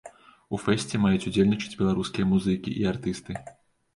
У 0.57 0.59
фэсце 0.63 0.99
маюць 1.03 1.27
удзельнічаць 1.31 1.77
беларускія 1.81 2.25
музыкі 2.33 2.73
і 2.79 2.87
артысты. 2.93 3.37